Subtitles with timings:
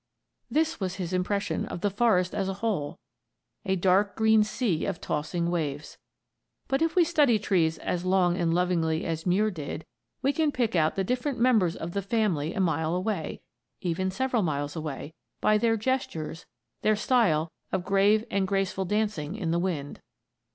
[0.49, 2.97] This was his impression of the forest as a whole,
[3.63, 5.99] a dark green sea of tossing waves.
[6.67, 9.85] But if we study trees as long and lovingly as Muir did,
[10.23, 13.41] we can pick out the different members of the family a mile away
[13.81, 16.47] even several miles away by their gestures,
[16.81, 20.01] their style of grave and graceful dancing in the wind.